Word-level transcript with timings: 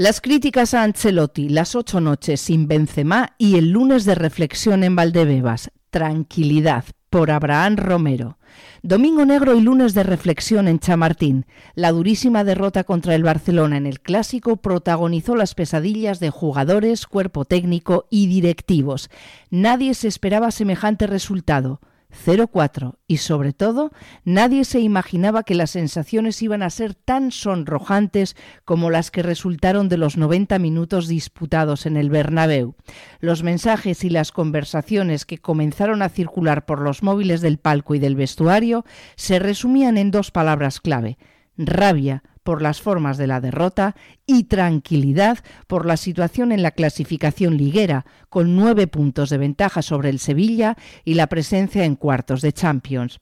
Las 0.00 0.22
críticas 0.22 0.72
a 0.72 0.82
Ancelotti, 0.82 1.50
las 1.50 1.74
ocho 1.74 2.00
noches 2.00 2.40
sin 2.40 2.66
Benzema 2.66 3.34
y 3.36 3.58
el 3.58 3.68
lunes 3.68 4.06
de 4.06 4.14
reflexión 4.14 4.82
en 4.82 4.96
Valdebebas. 4.96 5.72
Tranquilidad 5.90 6.86
por 7.10 7.30
Abraham 7.30 7.76
Romero. 7.76 8.38
Domingo 8.82 9.26
negro 9.26 9.54
y 9.54 9.60
lunes 9.60 9.92
de 9.92 10.02
reflexión 10.02 10.68
en 10.68 10.78
Chamartín. 10.78 11.44
La 11.74 11.92
durísima 11.92 12.44
derrota 12.44 12.84
contra 12.84 13.14
el 13.14 13.24
Barcelona 13.24 13.76
en 13.76 13.84
el 13.84 14.00
clásico 14.00 14.56
protagonizó 14.56 15.36
las 15.36 15.54
pesadillas 15.54 16.18
de 16.18 16.30
jugadores, 16.30 17.06
cuerpo 17.06 17.44
técnico 17.44 18.06
y 18.08 18.26
directivos. 18.26 19.10
Nadie 19.50 19.92
se 19.92 20.08
esperaba 20.08 20.50
semejante 20.50 21.08
resultado. 21.08 21.82
0-4 22.12 22.96
y 23.06 23.18
sobre 23.18 23.52
todo 23.52 23.90
nadie 24.24 24.64
se 24.64 24.80
imaginaba 24.80 25.42
que 25.42 25.54
las 25.54 25.70
sensaciones 25.70 26.42
iban 26.42 26.62
a 26.62 26.70
ser 26.70 26.94
tan 26.94 27.30
sonrojantes 27.30 28.36
como 28.64 28.90
las 28.90 29.10
que 29.10 29.22
resultaron 29.22 29.88
de 29.88 29.96
los 29.96 30.16
90 30.16 30.58
minutos 30.58 31.08
disputados 31.08 31.86
en 31.86 31.96
el 31.96 32.10
Bernabéu. 32.10 32.74
Los 33.20 33.42
mensajes 33.42 34.04
y 34.04 34.10
las 34.10 34.32
conversaciones 34.32 35.24
que 35.24 35.38
comenzaron 35.38 36.02
a 36.02 36.08
circular 36.08 36.66
por 36.66 36.80
los 36.80 37.02
móviles 37.02 37.40
del 37.40 37.58
palco 37.58 37.94
y 37.94 37.98
del 37.98 38.16
vestuario 38.16 38.84
se 39.16 39.38
resumían 39.38 39.98
en 39.98 40.10
dos 40.10 40.30
palabras 40.30 40.80
clave: 40.80 41.18
rabia 41.66 42.22
por 42.42 42.62
las 42.62 42.80
formas 42.80 43.18
de 43.18 43.26
la 43.26 43.40
derrota 43.40 43.94
y 44.26 44.44
tranquilidad 44.44 45.38
por 45.66 45.86
la 45.86 45.96
situación 45.96 46.52
en 46.52 46.62
la 46.62 46.70
clasificación 46.70 47.56
liguera, 47.56 48.06
con 48.28 48.56
nueve 48.56 48.86
puntos 48.86 49.30
de 49.30 49.38
ventaja 49.38 49.82
sobre 49.82 50.08
el 50.08 50.18
Sevilla 50.18 50.76
y 51.04 51.14
la 51.14 51.28
presencia 51.28 51.84
en 51.84 51.96
cuartos 51.96 52.42
de 52.42 52.52
Champions. 52.52 53.18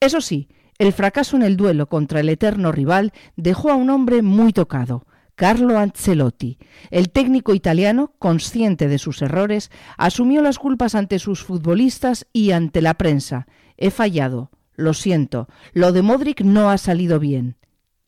Eso 0.00 0.20
sí, 0.20 0.48
el 0.78 0.92
fracaso 0.92 1.36
en 1.36 1.42
el 1.42 1.56
duelo 1.56 1.88
contra 1.88 2.20
el 2.20 2.28
eterno 2.28 2.70
rival 2.70 3.12
dejó 3.36 3.70
a 3.70 3.74
un 3.74 3.90
hombre 3.90 4.22
muy 4.22 4.52
tocado. 4.52 5.06
Carlo 5.34 5.78
Ancelotti. 5.78 6.58
El 6.90 7.10
técnico 7.10 7.54
italiano, 7.54 8.12
consciente 8.18 8.88
de 8.88 8.98
sus 8.98 9.22
errores, 9.22 9.70
asumió 9.96 10.42
las 10.42 10.58
culpas 10.58 10.96
ante 10.96 11.20
sus 11.20 11.44
futbolistas 11.44 12.26
y 12.32 12.50
ante 12.50 12.82
la 12.82 12.94
prensa. 12.94 13.46
He 13.76 13.92
fallado, 13.92 14.50
lo 14.74 14.94
siento, 14.94 15.46
lo 15.72 15.92
de 15.92 16.02
Modric 16.02 16.40
no 16.40 16.70
ha 16.70 16.78
salido 16.78 17.20
bien 17.20 17.57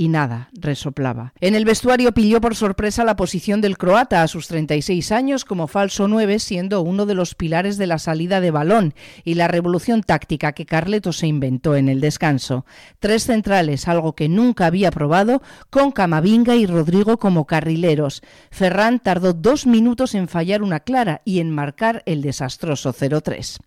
y 0.01 0.09
nada, 0.09 0.49
resoplaba. 0.55 1.35
En 1.43 1.55
el 1.55 1.67
vestuario 1.67 2.13
pilló 2.13 2.41
por 2.41 2.57
sorpresa 2.57 3.05
la 3.05 3.17
posición 3.17 3.61
del 3.61 3.77
croata 3.77 4.23
a 4.23 4.29
sus 4.29 4.49
36 4.49 5.13
años 5.13 5.45
como 5.45 5.67
falso 5.67 6.09
9, 6.09 6.39
siendo 6.39 6.81
uno 6.81 7.05
de 7.05 7.15
los 7.15 7.35
pilares 7.35 7.77
de 7.77 7.87
la 7.87 7.99
salida 7.99 8.41
de 8.41 8.51
balón 8.51 8.95
y 9.25 9.35
la 9.35 9.47
revolución 9.47 10.03
táctica 10.03 10.53
que 10.53 10.65
Carleto 10.65 11.13
se 11.13 11.27
inventó 11.27 11.77
en 11.77 11.91
el 11.91 12.01
descanso. 12.01 12.65
Tres 12.99 13.25
centrales, 13.25 13.89
algo 13.89 14.15
que 14.15 14.31
nunca 14.31 14.65
había 14.65 14.91
probado, 14.91 15.43
con 15.69 15.93
Camavinga 15.93 16.57
y 16.57 16.65
Rodrigo 16.65 17.19
como 17.19 17.47
carrileros. 17.47 18.23
Ferran 18.51 19.01
tardó 19.01 19.35
dos 19.35 19.67
minutos 19.67 20.15
en 20.15 20.29
fallar 20.29 20.63
una 20.63 20.81
clara 20.81 21.21
y 21.27 21.41
en 21.41 21.51
marcar 21.51 22.03
el 22.07 22.23
desastroso 22.23 22.95
0-3. 22.95 23.59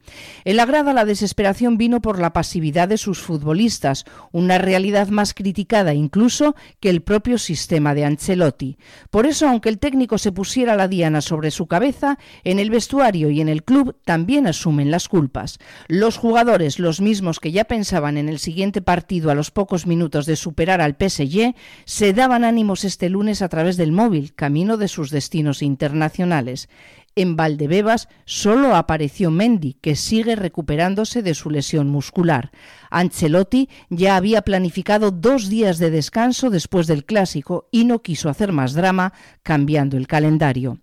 En 0.45 0.57
la 0.57 0.65
grada 0.65 0.93
la 0.93 1.05
desesperación 1.05 1.77
vino 1.77 2.01
por 2.01 2.17
la 2.17 2.33
pasividad 2.33 2.87
de 2.87 2.97
sus 2.97 3.19
futbolistas, 3.21 4.05
una 4.31 4.57
realidad 4.57 5.09
más 5.09 5.35
criticada 5.35 5.93
incluso 5.93 6.22
que 6.79 6.89
el 6.89 7.01
propio 7.01 7.37
sistema 7.37 7.93
de 7.93 8.05
Ancelotti. 8.05 8.77
Por 9.09 9.25
eso, 9.25 9.47
aunque 9.47 9.69
el 9.69 9.79
técnico 9.79 10.17
se 10.17 10.31
pusiera 10.31 10.75
la 10.75 10.87
diana 10.87 11.21
sobre 11.21 11.51
su 11.51 11.67
cabeza, 11.67 12.17
en 12.43 12.59
el 12.59 12.69
vestuario 12.69 13.29
y 13.29 13.41
en 13.41 13.49
el 13.49 13.63
club 13.63 13.95
también 14.05 14.47
asumen 14.47 14.91
las 14.91 15.07
culpas. 15.07 15.59
Los 15.87 16.17
jugadores, 16.17 16.79
los 16.79 17.01
mismos 17.01 17.39
que 17.39 17.51
ya 17.51 17.65
pensaban 17.65 18.17
en 18.17 18.29
el 18.29 18.39
siguiente 18.39 18.81
partido 18.81 19.31
a 19.31 19.35
los 19.35 19.51
pocos 19.51 19.87
minutos 19.87 20.25
de 20.25 20.35
superar 20.35 20.81
al 20.81 20.95
PSG, 20.99 21.55
se 21.85 22.13
daban 22.13 22.43
ánimos 22.43 22.83
este 22.83 23.09
lunes 23.09 23.41
a 23.41 23.49
través 23.49 23.77
del 23.77 23.91
móvil, 23.91 24.33
camino 24.33 24.77
de 24.77 24.87
sus 24.87 25.09
destinos 25.09 25.61
internacionales. 25.61 26.69
En 27.15 27.35
Valdebebas 27.35 28.09
solo 28.25 28.75
apareció 28.75 29.29
Mendy, 29.29 29.73
que 29.75 29.95
sigue 29.95 30.35
recuperándose 30.35 31.21
de 31.21 31.35
su 31.35 31.51
lesión 31.51 31.87
muscular. 31.87 32.51
Ancelotti 32.89 33.69
ya 33.89 34.15
había 34.15 34.41
planificado 34.41 35.11
dos 35.11 35.47
días 35.47 35.77
de 35.77 35.91
descanso 35.91 36.49
después 36.49 36.87
del 36.87 37.05
clásico 37.05 37.67
y 37.71 37.85
no 37.85 38.01
quiso 38.01 38.29
hacer 38.29 38.51
más 38.51 38.73
drama 38.73 39.13
cambiando 39.43 39.95
el 39.95 40.07
calendario. 40.07 40.79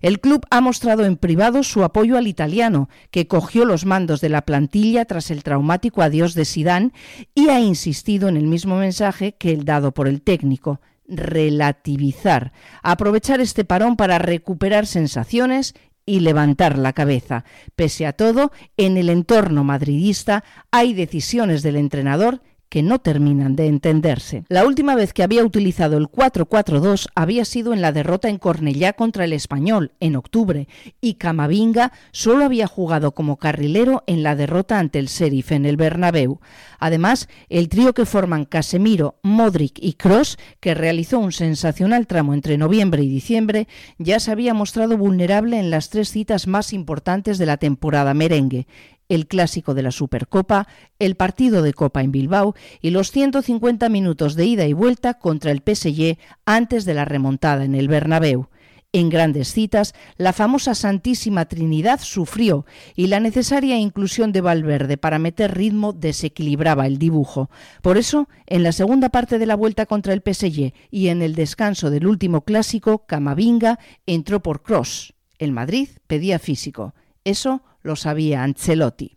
El 0.00 0.20
club 0.20 0.46
ha 0.50 0.62
mostrado 0.62 1.04
en 1.04 1.16
privado 1.16 1.62
su 1.62 1.84
apoyo 1.84 2.16
al 2.16 2.28
italiano, 2.28 2.88
que 3.10 3.26
cogió 3.26 3.66
los 3.66 3.84
mandos 3.84 4.22
de 4.22 4.30
la 4.30 4.42
plantilla 4.42 5.04
tras 5.04 5.30
el 5.30 5.42
traumático 5.42 6.00
adiós 6.00 6.34
de 6.34 6.46
Sidán 6.46 6.92
y 7.34 7.50
ha 7.50 7.60
insistido 7.60 8.28
en 8.28 8.38
el 8.38 8.46
mismo 8.46 8.76
mensaje 8.76 9.36
que 9.36 9.52
el 9.52 9.64
dado 9.64 9.92
por 9.92 10.08
el 10.08 10.22
técnico 10.22 10.80
relativizar, 11.06 12.52
aprovechar 12.82 13.40
este 13.40 13.64
parón 13.64 13.96
para 13.96 14.18
recuperar 14.18 14.86
sensaciones 14.86 15.74
y 16.06 16.20
levantar 16.20 16.78
la 16.78 16.92
cabeza. 16.92 17.44
Pese 17.76 18.06
a 18.06 18.12
todo, 18.12 18.52
en 18.76 18.96
el 18.96 19.08
entorno 19.08 19.64
madridista 19.64 20.44
hay 20.70 20.94
decisiones 20.94 21.62
del 21.62 21.76
entrenador 21.76 22.42
que 22.74 22.82
no 22.82 22.98
terminan 22.98 23.54
de 23.54 23.68
entenderse. 23.68 24.42
La 24.48 24.66
última 24.66 24.96
vez 24.96 25.12
que 25.12 25.22
había 25.22 25.44
utilizado 25.44 25.96
el 25.96 26.08
4-4-2 26.08 27.06
había 27.14 27.44
sido 27.44 27.72
en 27.72 27.80
la 27.80 27.92
derrota 27.92 28.28
en 28.28 28.38
Cornellá 28.38 28.94
contra 28.94 29.24
el 29.24 29.32
Español 29.32 29.92
en 30.00 30.16
octubre 30.16 30.66
y 31.00 31.14
Camavinga 31.14 31.92
solo 32.10 32.44
había 32.44 32.66
jugado 32.66 33.12
como 33.12 33.36
carrilero 33.36 34.02
en 34.08 34.24
la 34.24 34.34
derrota 34.34 34.80
ante 34.80 34.98
el 34.98 35.06
Sheriff 35.06 35.52
en 35.52 35.66
el 35.66 35.76
Bernabéu. 35.76 36.40
Además, 36.80 37.28
el 37.48 37.68
trío 37.68 37.94
que 37.94 38.06
forman 38.06 38.44
Casemiro, 38.44 39.20
Modric 39.22 39.78
y 39.80 39.92
Cross, 39.92 40.36
que 40.58 40.74
realizó 40.74 41.20
un 41.20 41.30
sensacional 41.30 42.08
tramo 42.08 42.34
entre 42.34 42.58
noviembre 42.58 43.04
y 43.04 43.08
diciembre, 43.08 43.68
ya 43.98 44.18
se 44.18 44.32
había 44.32 44.52
mostrado 44.52 44.98
vulnerable 44.98 45.60
en 45.60 45.70
las 45.70 45.90
tres 45.90 46.10
citas 46.10 46.48
más 46.48 46.72
importantes 46.72 47.38
de 47.38 47.46
la 47.46 47.56
temporada 47.56 48.14
merengue 48.14 48.66
el 49.14 49.26
clásico 49.26 49.74
de 49.74 49.82
la 49.82 49.90
Supercopa, 49.90 50.68
el 50.98 51.14
partido 51.14 51.62
de 51.62 51.74
Copa 51.74 52.02
en 52.02 52.12
Bilbao 52.12 52.54
y 52.80 52.90
los 52.90 53.10
150 53.10 53.88
minutos 53.88 54.34
de 54.34 54.46
ida 54.46 54.66
y 54.66 54.72
vuelta 54.72 55.14
contra 55.14 55.50
el 55.50 55.62
PSG 55.64 56.18
antes 56.44 56.84
de 56.84 56.94
la 56.94 57.04
remontada 57.04 57.64
en 57.64 57.74
el 57.74 57.88
Bernabéu. 57.88 58.48
En 58.94 59.08
grandes 59.08 59.52
citas, 59.52 59.92
la 60.18 60.32
famosa 60.32 60.76
Santísima 60.76 61.46
Trinidad 61.46 61.98
sufrió 62.00 62.64
y 62.94 63.08
la 63.08 63.18
necesaria 63.18 63.76
inclusión 63.76 64.30
de 64.30 64.40
Valverde 64.40 64.96
para 64.96 65.18
meter 65.18 65.52
ritmo 65.52 65.92
desequilibraba 65.92 66.86
el 66.86 66.98
dibujo. 66.98 67.50
Por 67.82 67.98
eso, 67.98 68.28
en 68.46 68.62
la 68.62 68.70
segunda 68.70 69.08
parte 69.08 69.40
de 69.40 69.46
la 69.46 69.56
vuelta 69.56 69.86
contra 69.86 70.12
el 70.12 70.22
PSG 70.24 70.72
y 70.92 71.08
en 71.08 71.22
el 71.22 71.34
descanso 71.34 71.90
del 71.90 72.06
último 72.06 72.42
clásico, 72.42 73.04
Camavinga 73.04 73.80
entró 74.06 74.44
por 74.44 74.62
Cross. 74.62 75.14
El 75.38 75.50
Madrid 75.50 75.88
pedía 76.06 76.38
físico. 76.38 76.94
Eso 77.24 77.62
lo 77.84 77.94
sabía 77.94 78.42
Ancelotti. 78.42 79.16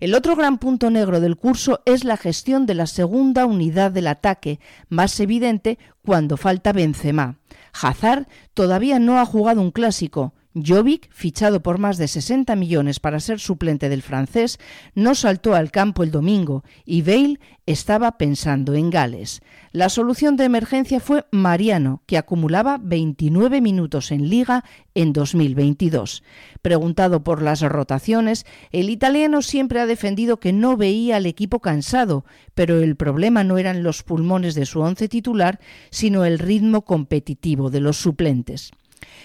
El 0.00 0.14
otro 0.14 0.36
gran 0.36 0.58
punto 0.58 0.90
negro 0.90 1.20
del 1.20 1.36
curso 1.36 1.80
es 1.86 2.04
la 2.04 2.16
gestión 2.16 2.66
de 2.66 2.74
la 2.74 2.86
segunda 2.86 3.46
unidad 3.46 3.90
del 3.90 4.08
ataque, 4.08 4.60
más 4.88 5.18
evidente 5.20 5.78
cuando 6.04 6.36
falta 6.36 6.72
Benzema. 6.72 7.38
Hazard 7.80 8.26
todavía 8.54 8.98
no 8.98 9.18
ha 9.20 9.26
jugado 9.26 9.60
un 9.60 9.70
clásico 9.70 10.34
Jovic, 10.64 11.10
fichado 11.10 11.62
por 11.62 11.78
más 11.78 11.98
de 11.98 12.08
60 12.08 12.54
millones 12.56 13.00
para 13.00 13.20
ser 13.20 13.40
suplente 13.40 13.88
del 13.88 14.02
francés, 14.02 14.58
no 14.94 15.14
saltó 15.14 15.54
al 15.54 15.70
campo 15.70 16.02
el 16.02 16.10
domingo 16.10 16.64
y 16.84 17.02
Bale 17.02 17.38
estaba 17.66 18.18
pensando 18.18 18.74
en 18.74 18.90
Gales. 18.90 19.42
La 19.72 19.88
solución 19.90 20.36
de 20.36 20.44
emergencia 20.44 21.00
fue 21.00 21.26
Mariano, 21.30 22.02
que 22.06 22.16
acumulaba 22.16 22.78
29 22.82 23.60
minutos 23.60 24.10
en 24.10 24.30
liga 24.30 24.64
en 24.94 25.12
2022. 25.12 26.22
Preguntado 26.62 27.22
por 27.22 27.42
las 27.42 27.60
rotaciones, 27.60 28.46
el 28.72 28.88
italiano 28.88 29.42
siempre 29.42 29.80
ha 29.80 29.86
defendido 29.86 30.40
que 30.40 30.52
no 30.52 30.76
veía 30.76 31.16
al 31.16 31.26
equipo 31.26 31.60
cansado, 31.60 32.24
pero 32.54 32.80
el 32.80 32.96
problema 32.96 33.44
no 33.44 33.58
eran 33.58 33.82
los 33.82 34.02
pulmones 34.02 34.54
de 34.54 34.64
su 34.64 34.80
once 34.80 35.08
titular, 35.08 35.60
sino 35.90 36.24
el 36.24 36.38
ritmo 36.38 36.82
competitivo 36.82 37.70
de 37.70 37.80
los 37.80 37.98
suplentes. 37.98 38.72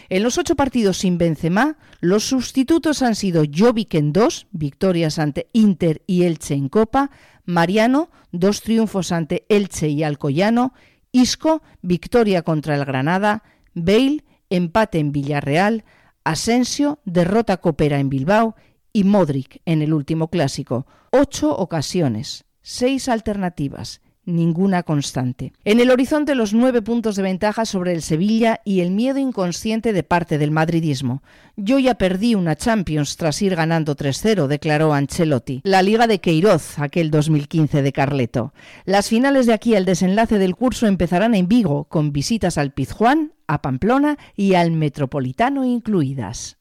En 0.09 0.23
los 0.23 0.37
ocho 0.37 0.55
partidos 0.55 0.97
sin 0.97 1.17
Benzema, 1.17 1.77
los 1.99 2.23
sustitutos 2.23 3.01
han 3.01 3.15
sido 3.15 3.43
Jovic 3.51 3.95
en 3.95 4.13
dos, 4.13 4.47
victorias 4.51 5.19
ante 5.19 5.47
Inter 5.53 6.01
y 6.07 6.23
Elche 6.23 6.53
en 6.53 6.69
Copa, 6.69 7.11
Mariano, 7.45 8.09
dos 8.31 8.61
triunfos 8.61 9.11
ante 9.11 9.45
Elche 9.49 9.89
y 9.89 10.03
Alcoyano, 10.03 10.73
Isco, 11.11 11.61
victoria 11.81 12.41
contra 12.41 12.75
el 12.75 12.85
Granada, 12.85 13.43
Bale, 13.73 14.23
empate 14.49 14.99
en 14.99 15.11
Villarreal, 15.11 15.83
Asensio, 16.23 16.99
derrota 17.05 17.57
copera 17.57 17.99
en 17.99 18.09
Bilbao 18.09 18.55
y 18.93 19.03
Modric 19.03 19.61
en 19.65 19.81
el 19.81 19.93
último 19.93 20.29
clásico. 20.29 20.85
Ocho 21.11 21.55
ocasiones, 21.55 22.45
seis 22.61 23.09
alternativas 23.09 24.01
ninguna 24.25 24.83
constante. 24.83 25.53
En 25.65 25.79
el 25.79 25.91
horizonte 25.91 26.35
los 26.35 26.53
nueve 26.53 26.81
puntos 26.81 27.15
de 27.15 27.23
ventaja 27.23 27.65
sobre 27.65 27.93
el 27.93 28.01
Sevilla 28.01 28.61
y 28.65 28.81
el 28.81 28.91
miedo 28.91 29.19
inconsciente 29.19 29.93
de 29.93 30.03
parte 30.03 30.37
del 30.37 30.51
madridismo. 30.51 31.23
Yo 31.55 31.79
ya 31.79 31.95
perdí 31.95 32.35
una 32.35 32.55
Champions 32.55 33.17
tras 33.17 33.41
ir 33.41 33.55
ganando 33.55 33.95
3-0, 33.95 34.47
declaró 34.47 34.93
Ancelotti. 34.93 35.61
La 35.63 35.81
Liga 35.81 36.07
de 36.07 36.19
Queiroz, 36.19 36.79
aquel 36.79 37.11
2015 37.11 37.81
de 37.81 37.91
Carleto. 37.91 38.53
Las 38.85 39.09
finales 39.09 39.45
de 39.45 39.53
aquí 39.53 39.75
al 39.75 39.85
desenlace 39.85 40.39
del 40.39 40.55
curso 40.55 40.87
empezarán 40.87 41.35
en 41.35 41.47
Vigo, 41.47 41.85
con 41.85 42.11
visitas 42.11 42.57
al 42.57 42.71
Pizjuán, 42.71 43.33
a 43.47 43.61
Pamplona 43.61 44.17
y 44.35 44.55
al 44.55 44.71
Metropolitano 44.71 45.65
incluidas. 45.65 46.57